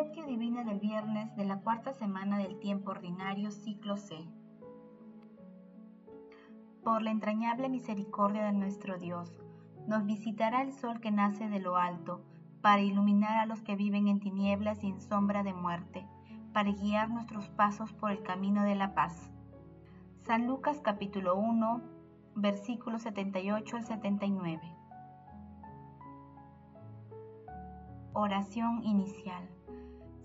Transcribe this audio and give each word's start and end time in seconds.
Lectio 0.00 0.26
Divina 0.26 0.62
del 0.62 0.78
viernes 0.78 1.34
de 1.34 1.44
la 1.44 1.58
cuarta 1.58 1.92
semana 1.92 2.38
del 2.38 2.60
tiempo 2.60 2.92
ordinario, 2.92 3.50
ciclo 3.50 3.96
C. 3.96 4.14
Por 6.84 7.02
la 7.02 7.10
entrañable 7.10 7.68
misericordia 7.68 8.44
de 8.44 8.52
nuestro 8.52 8.96
Dios, 8.96 9.40
nos 9.88 10.06
visitará 10.06 10.62
el 10.62 10.72
sol 10.72 11.00
que 11.00 11.10
nace 11.10 11.48
de 11.48 11.58
lo 11.58 11.76
alto, 11.76 12.22
para 12.60 12.80
iluminar 12.80 13.38
a 13.38 13.46
los 13.46 13.60
que 13.62 13.74
viven 13.74 14.06
en 14.06 14.20
tinieblas 14.20 14.84
y 14.84 14.86
en 14.86 15.00
sombra 15.00 15.42
de 15.42 15.52
muerte, 15.52 16.06
para 16.52 16.70
guiar 16.70 17.10
nuestros 17.10 17.48
pasos 17.48 17.92
por 17.92 18.12
el 18.12 18.22
camino 18.22 18.62
de 18.62 18.76
la 18.76 18.94
paz. 18.94 19.32
San 20.22 20.46
Lucas 20.46 20.80
capítulo 20.80 21.34
1, 21.34 21.82
versículos 22.36 23.02
78 23.02 23.76
al 23.76 23.84
79. 23.84 24.60
Oración 28.12 28.84
inicial. 28.84 29.57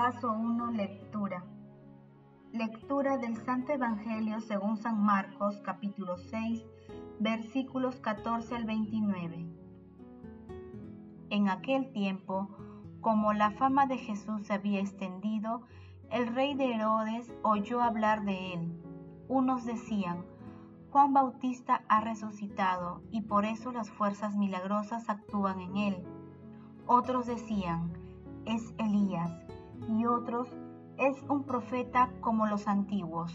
Paso 0.00 0.30
1. 0.30 0.70
Lectura. 0.70 1.44
Lectura 2.52 3.18
del 3.18 3.36
Santo 3.44 3.72
Evangelio 3.72 4.40
según 4.40 4.76
San 4.76 5.02
Marcos 5.02 5.60
capítulo 5.64 6.16
6 6.18 6.64
versículos 7.18 7.96
14 7.96 8.54
al 8.54 8.64
29. 8.64 9.44
En 11.30 11.48
aquel 11.48 11.90
tiempo, 11.90 12.48
como 13.00 13.32
la 13.32 13.50
fama 13.50 13.86
de 13.86 13.98
Jesús 13.98 14.46
se 14.46 14.52
había 14.52 14.78
extendido, 14.78 15.62
el 16.12 16.32
rey 16.32 16.54
de 16.54 16.76
Herodes 16.76 17.34
oyó 17.42 17.82
hablar 17.82 18.24
de 18.24 18.52
él. 18.52 18.80
Unos 19.26 19.66
decían, 19.66 20.24
Juan 20.92 21.12
Bautista 21.12 21.82
ha 21.88 22.02
resucitado 22.02 23.02
y 23.10 23.22
por 23.22 23.44
eso 23.44 23.72
las 23.72 23.90
fuerzas 23.90 24.36
milagrosas 24.36 25.10
actúan 25.10 25.58
en 25.58 25.76
él. 25.76 25.96
Otros 26.86 27.26
decían, 27.26 27.92
es 28.44 28.72
Elías 28.78 29.48
y 29.88 30.06
otros, 30.06 30.48
es 30.96 31.22
un 31.28 31.44
profeta 31.44 32.10
como 32.20 32.46
los 32.46 32.66
antiguos. 32.66 33.32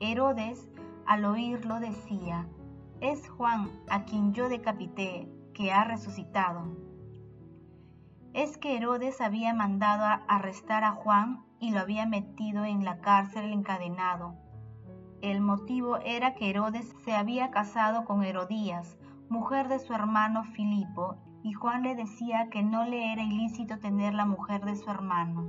Herodes, 0.00 0.68
al 1.06 1.24
oírlo, 1.24 1.80
decía, 1.80 2.46
es 3.00 3.28
Juan 3.28 3.70
a 3.88 4.04
quien 4.04 4.32
yo 4.32 4.48
decapité, 4.48 5.28
que 5.54 5.72
ha 5.72 5.82
resucitado. 5.82 6.76
Es 8.32 8.58
que 8.58 8.76
Herodes 8.76 9.20
había 9.20 9.52
mandado 9.54 10.04
a 10.04 10.22
arrestar 10.28 10.84
a 10.84 10.92
Juan 10.92 11.44
y 11.58 11.72
lo 11.72 11.80
había 11.80 12.06
metido 12.06 12.64
en 12.64 12.84
la 12.84 13.00
cárcel 13.00 13.52
encadenado. 13.52 14.36
El 15.20 15.40
motivo 15.40 15.96
era 15.96 16.34
que 16.34 16.50
Herodes 16.50 16.94
se 17.04 17.14
había 17.14 17.50
casado 17.50 18.04
con 18.04 18.22
Herodías, 18.22 18.96
mujer 19.28 19.66
de 19.66 19.80
su 19.80 19.92
hermano 19.92 20.44
Filipo, 20.44 21.16
y 21.42 21.52
Juan 21.52 21.82
le 21.82 21.94
decía 21.94 22.48
que 22.50 22.62
no 22.62 22.84
le 22.84 23.12
era 23.12 23.22
ilícito 23.22 23.78
tener 23.78 24.14
la 24.14 24.26
mujer 24.26 24.64
de 24.64 24.76
su 24.76 24.90
hermano. 24.90 25.46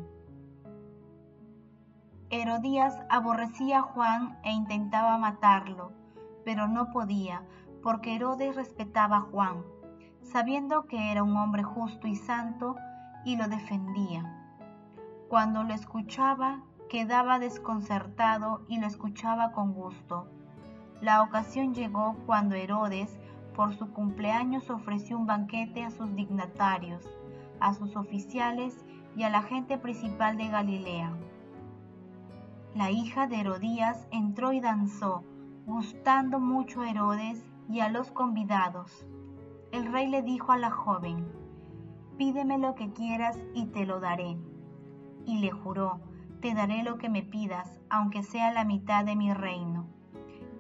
Herodías 2.30 2.96
aborrecía 3.10 3.80
a 3.80 3.82
Juan 3.82 4.38
e 4.44 4.52
intentaba 4.52 5.18
matarlo, 5.18 5.92
pero 6.46 6.68
no 6.68 6.92
podía, 6.92 7.42
porque 7.82 8.16
Herodes 8.16 8.56
respetaba 8.56 9.18
a 9.18 9.22
Juan, 9.22 9.64
sabiendo 10.22 10.86
que 10.86 11.12
era 11.12 11.24
un 11.24 11.36
hombre 11.36 11.64
justo 11.64 12.08
y 12.08 12.16
santo, 12.16 12.76
y 13.26 13.36
lo 13.36 13.48
defendía. 13.48 14.54
Cuando 15.28 15.64
lo 15.64 15.74
escuchaba, 15.74 16.62
quedaba 16.90 17.40
desconcertado 17.40 18.66
y 18.68 18.80
lo 18.80 18.88
escuchaba 18.88 19.52
con 19.52 19.74
gusto. 19.74 20.28
La 21.02 21.22
ocasión 21.22 21.74
llegó 21.74 22.16
cuando 22.26 22.56
Herodes, 22.56 23.20
por 23.60 23.76
su 23.76 23.92
cumpleaños, 23.92 24.70
ofreció 24.70 25.18
un 25.18 25.26
banquete 25.26 25.84
a 25.84 25.92
sus 25.92 26.16
dignatarios, 26.16 27.06
a 27.60 27.74
sus 27.74 27.98
oficiales 27.98 28.86
y 29.18 29.24
a 29.24 29.30
la 29.30 29.42
gente 29.42 29.78
principal 29.78 30.38
de 30.38 30.48
Galilea. 30.48 31.12
La 32.74 32.90
hija 32.90 33.28
de 33.28 33.42
Herodías 33.42 34.08
entró 34.12 34.54
y 34.54 34.62
danzó, 34.62 35.26
gustando 35.66 36.40
mucho 36.40 36.80
a 36.80 36.90
Herodes 36.90 37.46
y 37.68 37.82
a 37.82 37.90
los 37.90 38.14
convidados. 38.14 39.06
El 39.74 39.92
rey 39.92 40.08
le 40.08 40.22
dijo 40.22 40.54
a 40.54 40.58
la 40.58 40.72
joven, 40.72 41.30
Pídeme 42.18 42.60
lo 42.60 42.76
que 42.76 42.94
quieras 42.94 43.38
y 43.54 43.66
te 43.66 43.86
lo 43.86 44.00
daré. 44.00 44.38
Y 45.26 45.40
le 45.40 45.52
juró, 45.52 46.00
Te 46.40 46.54
daré 46.54 46.82
lo 46.82 46.98
que 46.98 47.10
me 47.10 47.24
pidas, 47.24 47.82
aunque 47.90 48.24
sea 48.24 48.54
la 48.54 48.64
mitad 48.64 49.04
de 49.04 49.18
mi 49.18 49.34
reino. 49.34 49.86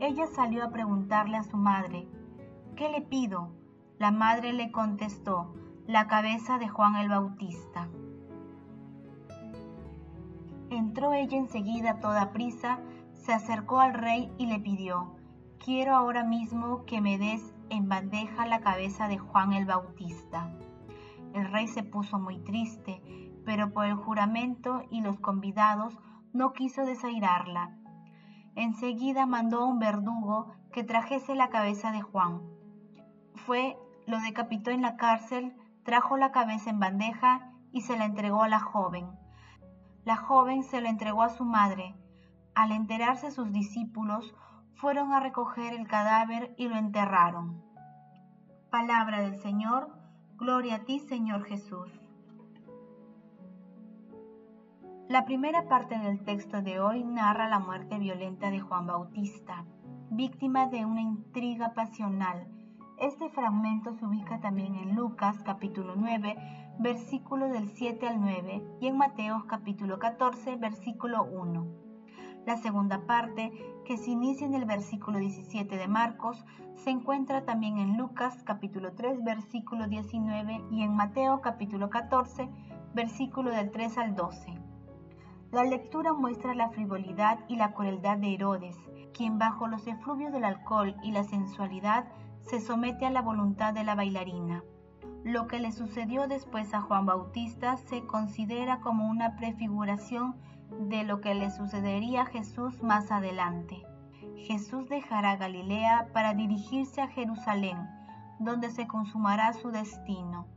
Ella 0.02 0.28
salió 0.28 0.66
a 0.66 0.72
preguntarle 0.72 1.38
a 1.38 1.44
su 1.44 1.56
madre, 1.56 2.06
¿qué 2.80 2.88
le 2.88 3.02
pido? 3.02 3.52
La 3.98 4.10
madre 4.10 4.54
le 4.54 4.72
contestó, 4.72 5.54
la 5.86 6.08
cabeza 6.08 6.58
de 6.60 6.70
Juan 6.70 6.96
el 6.96 7.10
Bautista. 7.10 7.90
Entró 10.70 11.12
ella 11.12 11.38
enseguida 11.38 12.00
toda 12.00 12.32
prisa, 12.32 12.80
se 13.12 13.34
acercó 13.34 13.82
al 13.82 13.96
rey 13.96 14.32
y 14.38 14.46
le 14.46 14.62
pidió, 14.62 15.18
quiero 15.62 15.94
ahora 15.94 16.24
mismo 16.24 16.86
que 16.86 17.02
me 17.02 17.18
des 17.18 17.54
en 17.70 17.90
bandeja 17.90 18.46
la 18.46 18.62
cabeza 18.62 19.10
de 19.10 19.18
Juan 19.18 19.52
el 19.52 19.66
Bautista. 19.66 20.50
El 21.34 21.52
rey 21.52 21.68
se 21.68 21.84
puso 21.84 22.18
muy 22.18 22.38
triste, 22.46 23.02
pero 23.44 23.74
por 23.74 23.88
el 23.88 23.96
juramento 23.96 24.84
y 24.90 25.02
los 25.02 25.20
convidados 25.20 26.00
no 26.32 26.54
quiso 26.54 26.86
desairarla. 26.86 27.76
Enseguida 28.56 29.26
mandó 29.26 29.64
a 29.64 29.66
un 29.66 29.80
verdugo 29.80 30.54
que 30.72 30.86
trajese 30.86 31.36
la 31.36 31.50
cabeza 31.50 31.92
de 31.92 32.02
Juan. 32.02 32.59
Fue, 33.50 33.80
lo 34.06 34.20
decapitó 34.20 34.70
en 34.70 34.84
la 34.84 34.96
cárcel, 34.96 35.56
trajo 35.84 36.18
la 36.18 36.32
cabeza 36.32 36.70
en 36.70 36.80
bandeja 36.80 37.52
y 37.72 37.82
se 37.82 37.98
la 37.98 38.06
entregó 38.06 38.44
a 38.44 38.48
la 38.48 38.60
joven. 38.60 39.08
La 40.06 40.18
joven 40.18 40.62
se 40.62 40.82
lo 40.82 40.88
entregó 40.88 41.24
a 41.24 41.30
su 41.30 41.46
madre. 41.46 41.96
Al 42.54 42.72
enterarse 42.72 43.32
sus 43.32 43.52
discípulos, 43.52 44.36
fueron 44.76 45.14
a 45.14 45.20
recoger 45.20 45.74
el 45.74 45.88
cadáver 45.88 46.54
y 46.60 46.68
lo 46.68 46.76
enterraron. 46.76 47.60
Palabra 48.70 49.22
del 49.22 49.42
Señor, 49.42 49.98
gloria 50.38 50.76
a 50.76 50.84
ti 50.84 51.00
Señor 51.00 51.44
Jesús. 51.46 51.90
La 55.08 55.26
primera 55.26 55.68
parte 55.68 55.98
del 55.98 56.24
texto 56.24 56.62
de 56.62 56.80
hoy 56.80 57.04
narra 57.04 57.50
la 57.50 57.58
muerte 57.58 57.98
violenta 57.98 58.52
de 58.52 58.60
Juan 58.60 58.86
Bautista, 58.86 59.66
víctima 60.12 60.68
de 60.68 60.86
una 60.86 61.02
intriga 61.02 61.74
pasional. 61.74 62.59
Este 63.02 63.30
fragmento 63.30 63.94
se 63.94 64.06
ubica 64.06 64.42
también 64.42 64.76
en 64.76 64.94
Lucas 64.94 65.38
capítulo 65.46 65.94
9, 65.96 66.36
versículo 66.80 67.48
del 67.48 67.70
7 67.70 68.06
al 68.06 68.20
9 68.20 68.62
y 68.82 68.88
en 68.88 68.98
Mateo 68.98 69.46
capítulo 69.48 70.00
14, 70.00 70.58
versículo 70.58 71.24
1. 71.24 71.66
La 72.46 72.58
segunda 72.58 73.06
parte, 73.06 73.54
que 73.86 73.96
se 73.96 74.12
inicia 74.12 74.46
en 74.46 74.54
el 74.54 74.66
versículo 74.66 75.18
17 75.18 75.78
de 75.78 75.88
Marcos, 75.88 76.44
se 76.76 76.90
encuentra 76.90 77.46
también 77.46 77.78
en 77.78 77.96
Lucas 77.96 78.44
capítulo 78.44 78.92
3, 78.92 79.24
versículo 79.24 79.88
19 79.88 80.66
y 80.70 80.84
en 80.84 80.94
Mateo 80.94 81.40
capítulo 81.40 81.90
14, 81.90 82.50
versículo 82.94 83.52
del 83.52 83.72
3 83.72 83.98
al 83.98 84.16
12. 84.16 84.60
La 85.54 85.64
lectura 85.64 86.12
muestra 86.12 86.54
la 86.54 86.70
frivolidad 86.72 87.40
y 87.48 87.56
la 87.56 87.72
crueldad 87.72 88.18
de 88.18 88.34
Herodes, 88.34 88.76
quien 89.14 89.40
bajo 89.40 89.68
los 89.68 89.88
efluvios 89.88 90.34
del 90.34 90.44
alcohol 90.44 90.98
y 91.02 91.14
la 91.14 91.24
sensualidad 91.24 92.10
se 92.42 92.60
somete 92.60 93.06
a 93.06 93.10
la 93.10 93.22
voluntad 93.22 93.74
de 93.74 93.84
la 93.84 93.96
bailarina. 93.96 94.64
Lo 95.24 95.48
que 95.48 95.60
le 95.60 95.72
sucedió 95.72 96.28
después 96.28 96.74
a 96.74 96.82
Juan 96.82 97.06
Bautista 97.06 97.78
se 97.78 98.06
considera 98.06 98.80
como 98.80 99.10
una 99.10 99.36
prefiguración 99.36 100.36
de 100.80 101.04
lo 101.04 101.20
que 101.22 101.36
le 101.36 101.52
sucedería 101.52 102.22
a 102.22 102.26
Jesús 102.26 102.82
más 102.84 103.12
adelante. 103.12 103.84
Jesús 104.38 104.88
dejará 104.90 105.36
Galilea 105.36 106.10
para 106.14 106.34
dirigirse 106.34 107.02
a 107.02 107.08
Jerusalén, 107.08 107.78
donde 108.40 108.70
se 108.70 108.88
consumará 108.88 109.54
su 109.54 109.72
destino. 109.72 110.48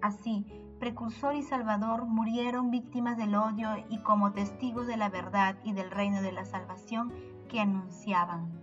Así, 0.00 0.46
precursor 0.78 1.34
y 1.34 1.42
salvador 1.42 2.06
murieron 2.06 2.70
víctimas 2.70 3.18
del 3.18 3.34
odio 3.34 3.68
y 3.90 3.98
como 3.98 4.32
testigos 4.32 4.86
de 4.86 4.96
la 4.96 5.10
verdad 5.10 5.56
y 5.62 5.74
del 5.74 5.90
reino 5.90 6.22
de 6.22 6.32
la 6.32 6.46
salvación 6.46 7.12
que 7.48 7.60
anunciaban. 7.60 8.59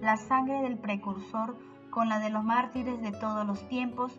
La 0.00 0.16
sangre 0.16 0.62
del 0.62 0.78
precursor 0.78 1.58
con 1.90 2.08
la 2.08 2.20
de 2.20 2.30
los 2.30 2.42
mártires 2.42 3.02
de 3.02 3.12
todos 3.12 3.46
los 3.46 3.68
tiempos 3.68 4.18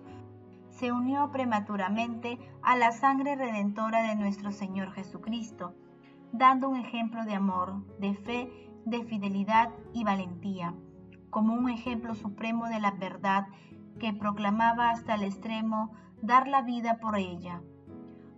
se 0.70 0.92
unió 0.92 1.32
prematuramente 1.32 2.38
a 2.62 2.78
la 2.78 2.92
sangre 2.92 3.36
redentora 3.36 4.04
de 4.04 4.16
nuestro 4.16 4.52
Señor 4.52 4.92
Jesucristo, 4.92 5.74
dando 6.32 6.70
un 6.70 6.76
ejemplo 6.76 7.26
de 7.26 7.34
amor, 7.34 7.84
de 7.98 8.14
fe, 8.14 8.72
de 8.86 9.04
fidelidad 9.06 9.70
y 9.92 10.04
valentía, 10.04 10.76
como 11.32 11.56
un 11.56 11.68
ejemplo 11.68 12.14
supremo 12.14 12.68
de 12.68 12.80
la 12.80 12.92
verdad 12.92 13.48
que 14.00 14.14
proclamaba 14.14 14.92
hasta 14.92 15.16
el 15.16 15.24
extremo 15.24 15.94
dar 16.22 16.48
la 16.48 16.62
vida 16.62 17.00
por 17.00 17.18
ella. 17.18 17.64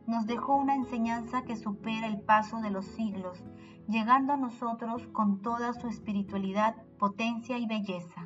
Nos 0.05 0.27
dejó 0.27 0.55
una 0.55 0.75
enseñanza 0.75 1.43
que 1.43 1.55
supera 1.55 2.07
el 2.07 2.19
paso 2.19 2.59
de 2.61 2.69
los 2.69 2.85
siglos, 2.85 3.43
llegando 3.87 4.33
a 4.33 4.37
nosotros 4.37 5.07
con 5.13 5.41
toda 5.41 5.73
su 5.73 5.87
espiritualidad, 5.87 6.75
potencia 6.99 7.57
y 7.57 7.65
belleza. 7.65 8.25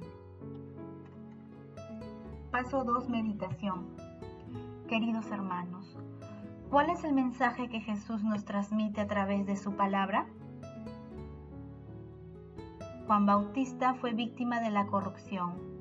Paso 2.51 2.83
2. 2.83 3.09
Meditación. 3.09 3.87
Queridos 4.87 5.29
hermanos, 5.31 5.97
¿cuál 6.69 6.89
es 6.89 7.03
el 7.03 7.13
mensaje 7.13 7.69
que 7.69 7.81
Jesús 7.81 8.23
nos 8.23 8.45
transmite 8.45 9.01
a 9.01 9.07
través 9.07 9.45
de 9.45 9.57
su 9.57 9.73
palabra? 9.73 10.25
Juan 13.05 13.25
Bautista 13.25 13.93
fue 13.95 14.13
víctima 14.13 14.59
de 14.61 14.71
la 14.71 14.87
corrupción, 14.87 15.76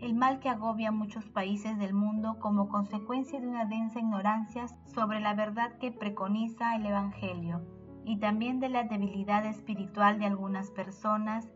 el 0.00 0.14
mal 0.14 0.38
que 0.38 0.48
agobia 0.48 0.90
a 0.90 0.92
muchos 0.92 1.28
países 1.28 1.78
del 1.78 1.92
mundo 1.92 2.38
como 2.38 2.68
consecuencia 2.68 3.40
de 3.40 3.48
una 3.48 3.64
densa 3.64 3.98
ignorancia 3.98 4.66
sobre 4.94 5.20
la 5.20 5.34
verdad 5.34 5.72
que 5.78 5.90
preconiza 5.90 6.76
el 6.76 6.86
Evangelio 6.86 7.62
y 8.04 8.18
también 8.18 8.60
de 8.60 8.68
la 8.68 8.84
debilidad 8.84 9.44
espiritual 9.44 10.18
de 10.18 10.26
algunas 10.26 10.70
personas 10.70 11.48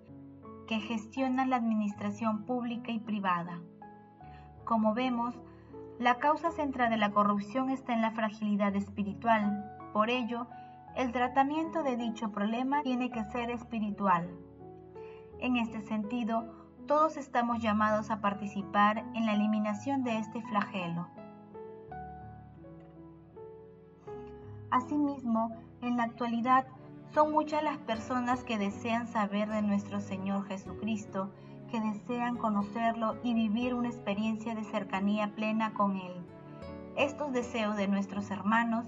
que 0.66 0.80
gestionan 0.80 1.50
la 1.50 1.56
administración 1.56 2.44
pública 2.44 2.90
y 2.90 2.98
privada. 2.98 3.60
Como 4.64 4.92
vemos, 4.94 5.40
la 5.98 6.18
causa 6.18 6.50
central 6.50 6.90
de 6.90 6.96
la 6.96 7.12
corrupción 7.12 7.70
está 7.70 7.94
en 7.94 8.02
la 8.02 8.10
fragilidad 8.10 8.74
espiritual. 8.74 9.64
Por 9.92 10.10
ello, 10.10 10.46
el 10.96 11.12
tratamiento 11.12 11.82
de 11.82 11.96
dicho 11.96 12.32
problema 12.32 12.82
tiene 12.82 13.10
que 13.10 13.24
ser 13.24 13.50
espiritual. 13.50 14.28
En 15.38 15.56
este 15.56 15.80
sentido, 15.80 16.61
todos 16.86 17.16
estamos 17.16 17.60
llamados 17.60 18.10
a 18.10 18.20
participar 18.20 19.04
en 19.14 19.26
la 19.26 19.34
eliminación 19.34 20.04
de 20.04 20.18
este 20.18 20.42
flagelo. 20.42 21.08
Asimismo, 24.70 25.56
en 25.82 25.96
la 25.96 26.04
actualidad 26.04 26.66
son 27.12 27.30
muchas 27.30 27.62
las 27.62 27.78
personas 27.78 28.42
que 28.42 28.58
desean 28.58 29.06
saber 29.06 29.48
de 29.50 29.62
nuestro 29.62 30.00
Señor 30.00 30.46
Jesucristo, 30.46 31.30
que 31.70 31.80
desean 31.80 32.36
conocerlo 32.36 33.16
y 33.22 33.34
vivir 33.34 33.74
una 33.74 33.88
experiencia 33.88 34.54
de 34.54 34.64
cercanía 34.64 35.34
plena 35.34 35.74
con 35.74 35.96
Él. 35.96 36.12
Estos 36.96 37.32
deseos 37.32 37.76
de 37.76 37.88
nuestros 37.88 38.30
hermanos, 38.30 38.86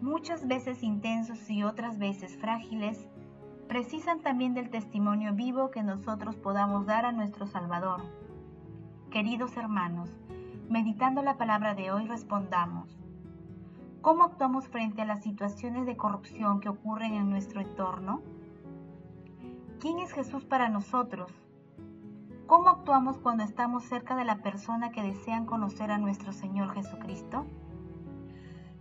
muchas 0.00 0.46
veces 0.46 0.82
intensos 0.82 1.50
y 1.50 1.64
otras 1.64 1.98
veces 1.98 2.36
frágiles, 2.36 3.08
precisan 3.70 4.18
también 4.18 4.52
del 4.52 4.68
testimonio 4.68 5.32
vivo 5.32 5.70
que 5.70 5.84
nosotros 5.84 6.34
podamos 6.34 6.86
dar 6.86 7.06
a 7.06 7.12
nuestro 7.12 7.46
Salvador. 7.46 8.02
Queridos 9.12 9.56
hermanos, 9.56 10.10
meditando 10.68 11.22
la 11.22 11.36
palabra 11.36 11.76
de 11.76 11.92
hoy 11.92 12.04
respondamos, 12.08 12.98
¿cómo 14.00 14.24
actuamos 14.24 14.66
frente 14.66 15.02
a 15.02 15.04
las 15.04 15.22
situaciones 15.22 15.86
de 15.86 15.96
corrupción 15.96 16.58
que 16.58 16.68
ocurren 16.68 17.14
en 17.14 17.30
nuestro 17.30 17.60
entorno? 17.60 18.22
¿Quién 19.78 20.00
es 20.00 20.12
Jesús 20.12 20.44
para 20.44 20.68
nosotros? 20.68 21.30
¿Cómo 22.48 22.70
actuamos 22.70 23.18
cuando 23.18 23.44
estamos 23.44 23.84
cerca 23.84 24.16
de 24.16 24.24
la 24.24 24.42
persona 24.42 24.90
que 24.90 25.04
desean 25.04 25.46
conocer 25.46 25.92
a 25.92 25.98
nuestro 25.98 26.32
Señor 26.32 26.74
Jesucristo? 26.74 27.46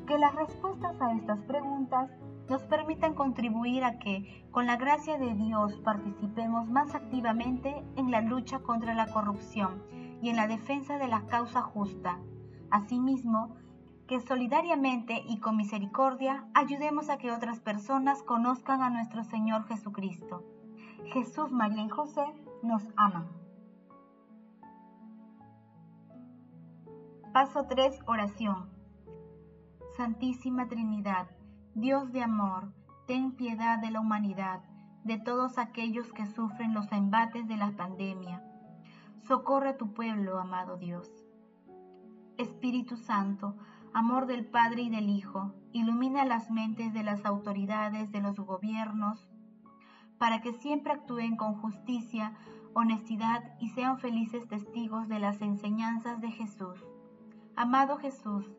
Que 0.07 0.17
las 0.17 0.33
respuestas 0.33 0.99
a 0.99 1.13
estas 1.13 1.43
preguntas 1.43 2.09
nos 2.49 2.63
permitan 2.63 3.13
contribuir 3.13 3.83
a 3.83 3.99
que, 3.99 4.45
con 4.51 4.65
la 4.65 4.75
gracia 4.75 5.17
de 5.17 5.35
Dios, 5.35 5.79
participemos 5.83 6.67
más 6.67 6.95
activamente 6.95 7.83
en 7.95 8.11
la 8.11 8.21
lucha 8.21 8.59
contra 8.59 8.93
la 8.95 9.07
corrupción 9.07 9.83
y 10.21 10.29
en 10.29 10.35
la 10.35 10.47
defensa 10.47 10.97
de 10.97 11.07
la 11.07 11.25
causa 11.27 11.61
justa. 11.61 12.19
Asimismo, 12.71 13.55
que 14.07 14.19
solidariamente 14.19 15.23
y 15.27 15.39
con 15.39 15.55
misericordia 15.55 16.47
ayudemos 16.55 17.09
a 17.09 17.19
que 17.19 17.31
otras 17.31 17.59
personas 17.59 18.23
conozcan 18.23 18.81
a 18.81 18.89
nuestro 18.89 19.23
Señor 19.23 19.67
Jesucristo. 19.67 20.43
Jesús, 21.13 21.51
María 21.51 21.83
y 21.83 21.89
José 21.89 22.25
nos 22.63 22.87
aman. 22.95 23.27
Paso 27.31 27.67
3. 27.69 27.99
Oración. 28.07 28.71
Santísima 29.95 30.67
Trinidad, 30.67 31.27
Dios 31.79 32.11
de 32.11 32.21
amor, 32.21 32.73
ten 33.07 33.31
piedad 33.31 33.79
de 33.79 33.89
la 33.89 34.01
humanidad, 34.01 34.59
de 35.05 35.17
todos 35.17 35.57
aquellos 35.57 36.11
que 36.11 36.25
sufren 36.25 36.73
los 36.73 36.91
embates 36.91 37.47
de 37.47 37.55
la 37.55 37.71
pandemia. 37.71 38.43
Socorre 39.21 39.69
a 39.69 39.77
tu 39.77 39.93
pueblo, 39.93 40.39
amado 40.39 40.75
Dios. 40.75 41.09
Espíritu 42.37 42.97
Santo, 42.97 43.55
amor 43.93 44.25
del 44.25 44.45
Padre 44.45 44.81
y 44.81 44.89
del 44.89 45.09
Hijo, 45.09 45.53
ilumina 45.71 46.25
las 46.25 46.51
mentes 46.51 46.93
de 46.93 47.01
las 47.03 47.23
autoridades 47.23 48.11
de 48.11 48.19
los 48.19 48.37
gobiernos, 48.37 49.29
para 50.17 50.41
que 50.41 50.51
siempre 50.51 50.91
actúen 50.91 51.37
con 51.37 51.53
justicia, 51.61 52.33
honestidad 52.73 53.53
y 53.61 53.69
sean 53.69 53.99
felices 53.99 54.49
testigos 54.49 55.07
de 55.07 55.19
las 55.19 55.41
enseñanzas 55.41 56.19
de 56.19 56.29
Jesús. 56.29 56.77
Amado 57.55 57.95
Jesús, 57.95 58.58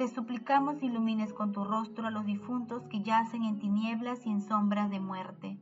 te 0.00 0.08
suplicamos 0.08 0.82
ilumines 0.82 1.34
con 1.34 1.52
tu 1.52 1.62
rostro 1.62 2.06
a 2.06 2.10
los 2.10 2.24
difuntos 2.24 2.84
que 2.84 3.02
yacen 3.02 3.42
en 3.42 3.58
tinieblas 3.58 4.24
y 4.24 4.30
en 4.30 4.40
sombras 4.40 4.88
de 4.88 4.98
muerte. 4.98 5.58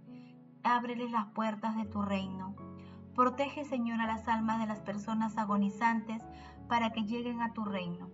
Ábreles 0.63 1.11
las 1.11 1.27
puertas 1.33 1.77
de 1.77 1.87
tu 1.87 2.03
reino. 2.03 2.55
Protege, 3.17 3.65
Señor, 3.65 4.01
a 4.01 4.07
las 4.07 4.29
almas 4.29 4.61
de 4.61 4.67
las 4.67 4.79
personas 4.79 5.37
agonizantes 5.39 6.23
para 6.69 6.93
que 6.93 7.03
lleguen 7.03 7.43
a 7.43 7.53
tu 7.53 7.65
reino. 7.65 8.11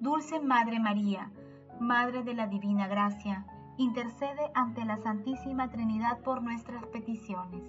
Dulce 0.00 0.38
Madre 0.38 0.78
María, 0.80 1.32
Madre 1.80 2.22
de 2.22 2.34
la 2.34 2.46
Divina 2.46 2.86
Gracia, 2.86 3.46
intercede 3.78 4.50
ante 4.54 4.84
la 4.84 4.98
Santísima 4.98 5.70
Trinidad 5.70 6.20
por 6.20 6.42
nuestras 6.42 6.84
peticiones. 6.88 7.62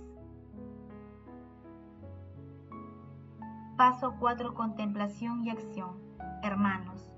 Paso 3.78 4.16
4. 4.20 4.54
Contemplación 4.54 5.46
y 5.46 5.52
acción. 5.52 6.05
Hermanos, 6.46 7.12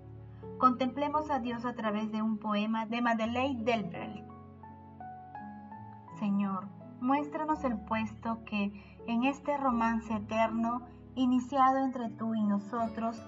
contemplemos 0.57 1.29
a 1.29 1.39
Dios 1.39 1.65
a 1.65 1.73
través 1.73 2.13
de 2.13 2.21
un 2.21 2.37
poema 2.37 2.85
de 2.85 3.01
Madeleine 3.01 3.61
Delbrel. 3.61 4.23
Señor, 6.17 6.69
muéstranos 7.01 7.61
el 7.65 7.77
puesto 7.77 8.45
que 8.45 8.71
en 9.05 9.25
este 9.25 9.57
romance 9.57 10.13
eterno, 10.15 10.83
iniciado 11.15 11.79
entre 11.79 12.09
tú 12.09 12.35
y 12.35 12.41
nosotros, 12.41 13.21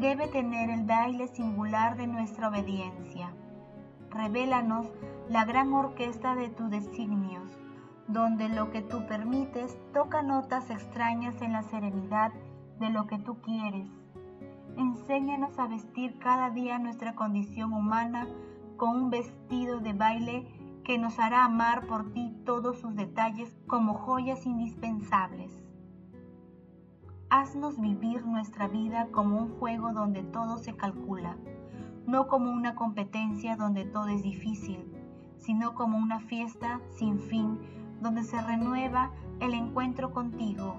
debe 0.00 0.26
tener 0.28 0.70
el 0.70 0.86
baile 0.86 1.28
singular 1.28 1.98
de 1.98 2.06
nuestra 2.06 2.48
obediencia. 2.48 3.28
Revélanos 4.08 4.90
la 5.28 5.44
gran 5.44 5.74
orquesta 5.74 6.34
de 6.34 6.48
tus 6.48 6.70
designios, 6.70 7.58
donde 8.08 8.48
lo 8.48 8.70
que 8.70 8.80
tú 8.80 9.06
permites 9.06 9.78
toca 9.92 10.22
notas 10.22 10.70
extrañas 10.70 11.42
en 11.42 11.52
la 11.52 11.62
serenidad 11.62 12.32
de 12.80 12.88
lo 12.88 13.06
que 13.06 13.18
tú 13.18 13.42
quieres. 13.42 13.86
Enséñanos 14.76 15.58
a 15.58 15.66
vestir 15.66 16.18
cada 16.18 16.48
día 16.48 16.78
nuestra 16.78 17.14
condición 17.14 17.74
humana 17.74 18.26
con 18.78 18.96
un 18.96 19.10
vestido 19.10 19.80
de 19.80 19.92
baile 19.92 20.46
que 20.82 20.96
nos 20.96 21.18
hará 21.18 21.44
amar 21.44 21.86
por 21.86 22.12
ti 22.12 22.34
todos 22.46 22.78
sus 22.80 22.96
detalles 22.96 23.54
como 23.66 23.94
joyas 23.94 24.46
indispensables. 24.46 25.52
Haznos 27.28 27.78
vivir 27.78 28.24
nuestra 28.24 28.66
vida 28.66 29.08
como 29.12 29.38
un 29.38 29.58
juego 29.58 29.92
donde 29.92 30.22
todo 30.22 30.56
se 30.56 30.74
calcula, 30.74 31.36
no 32.06 32.26
como 32.26 32.50
una 32.50 32.74
competencia 32.74 33.56
donde 33.56 33.84
todo 33.84 34.08
es 34.08 34.22
difícil, 34.22 34.86
sino 35.36 35.74
como 35.74 35.98
una 35.98 36.20
fiesta 36.20 36.80
sin 36.96 37.20
fin 37.20 37.58
donde 38.00 38.22
se 38.24 38.40
renueva 38.40 39.12
el 39.40 39.52
encuentro 39.52 40.12
contigo, 40.12 40.76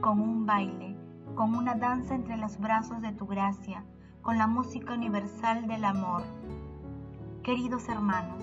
como 0.00 0.24
un 0.24 0.46
baile 0.46 0.93
con 1.34 1.54
una 1.54 1.74
danza 1.74 2.14
entre 2.14 2.36
los 2.36 2.58
brazos 2.58 3.00
de 3.00 3.12
tu 3.12 3.26
gracia, 3.26 3.84
con 4.22 4.38
la 4.38 4.46
música 4.46 4.94
universal 4.94 5.66
del 5.66 5.84
amor. 5.84 6.22
Queridos 7.42 7.88
hermanos, 7.88 8.42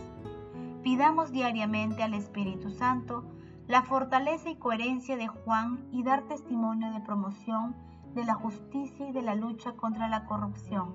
pidamos 0.83 1.31
diariamente 1.31 2.03
al 2.03 2.13
Espíritu 2.13 2.69
Santo 2.69 3.23
la 3.67 3.83
fortaleza 3.83 4.49
y 4.49 4.57
coherencia 4.57 5.15
de 5.15 5.27
Juan 5.27 5.79
y 5.91 6.03
dar 6.03 6.23
testimonio 6.23 6.91
de 6.91 6.99
promoción 6.99 7.75
de 8.13 8.25
la 8.25 8.33
justicia 8.33 9.07
y 9.07 9.11
de 9.13 9.21
la 9.21 9.35
lucha 9.35 9.73
contra 9.73 10.09
la 10.09 10.25
corrupción. 10.25 10.93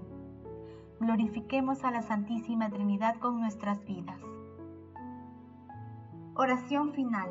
Glorifiquemos 1.00 1.84
a 1.84 1.90
la 1.90 2.02
Santísima 2.02 2.68
Trinidad 2.68 3.16
con 3.16 3.40
nuestras 3.40 3.84
vidas. 3.86 4.20
Oración 6.34 6.92
final. 6.92 7.30